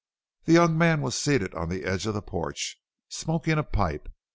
[0.45, 4.09] The young man was seated on the edge of the porch smoking a pipe!